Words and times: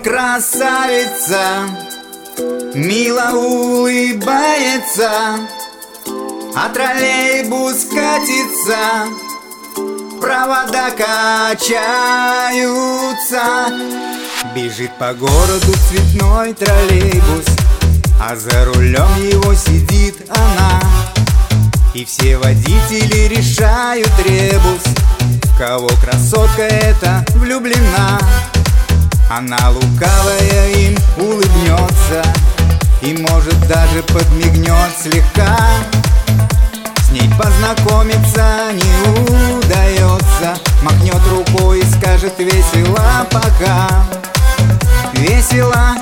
красавица 0.00 1.68
Мило 2.74 3.30
улыбается 3.32 5.10
А 6.54 6.68
троллейбус 6.72 7.84
катится 7.84 9.06
Провода 10.20 10.90
качаются. 10.90 11.72
Бежит 14.54 14.90
по 14.98 15.12
городу 15.14 15.72
цветной 15.88 16.54
троллейбус 16.54 17.46
А 18.20 18.34
за 18.34 18.64
рулем 18.64 19.14
его 19.28 19.54
сидит 19.54 20.16
она. 20.30 20.80
И 21.94 22.04
все 22.04 22.38
водители 22.38 23.28
решают 23.28 24.12
ребус 24.24 24.82
кого 25.58 25.88
красотка 26.02 26.62
эта 26.62 27.24
влюблена 27.34 28.20
Она 29.28 29.70
лукавая 29.70 30.70
им 30.70 30.96
улыбнется 31.16 32.22
И 33.02 33.12
может 33.28 33.58
даже 33.66 34.02
подмигнет 34.04 34.92
слегка. 35.00 35.56
С 37.02 37.10
ней 37.10 37.28
познакомиться 37.38 38.72
не 38.72 39.56
удается. 39.56 40.56
Махнет 40.82 41.20
рукой 41.30 41.80
и 41.80 41.84
скажет 41.84 42.34
весело 42.38 43.26
пока 43.30 44.04
Весело 45.14 45.96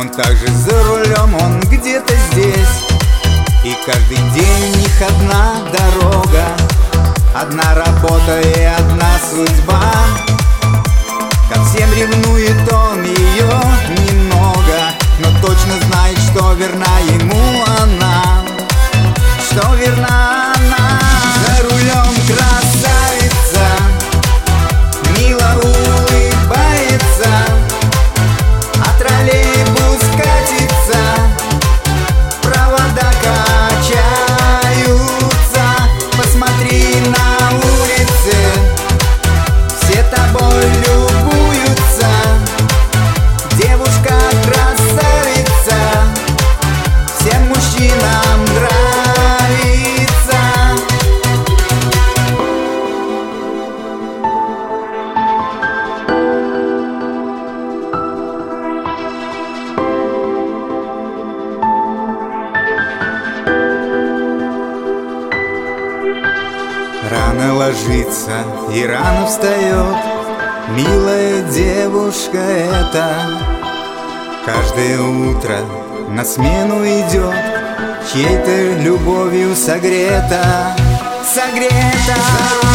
Он 0.00 0.08
также 0.08 0.46
за 0.46 0.82
рулем, 0.84 1.34
он 1.34 1.60
где-то 1.60 2.14
здесь. 2.32 2.86
И 3.62 3.76
каждый 3.84 4.16
день 4.32 4.72
у 4.72 4.76
них 4.78 5.02
одна 5.02 5.56
дорога 5.70 6.56
Одна 7.34 7.74
работа 7.74 8.40
и 8.40 8.62
одна 8.62 9.18
судьба. 9.30 9.92
Ко 11.52 11.62
всем 11.64 11.92
ревнует 11.92 12.72
он 12.72 12.89
ложится 67.60 68.42
и 68.72 68.86
рано 68.86 69.26
встает. 69.26 69.96
Милая 70.70 71.42
девушка 71.50 72.38
эта 72.38 73.06
Каждое 74.46 74.98
утро 75.00 75.56
на 76.08 76.24
смену 76.24 76.82
идет 76.84 77.34
Чьей-то 78.10 78.82
любовью 78.82 79.54
согрета. 79.54 80.74
Согрета 81.22 82.69